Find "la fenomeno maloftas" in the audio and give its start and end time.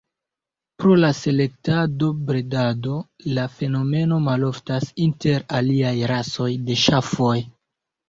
3.37-4.91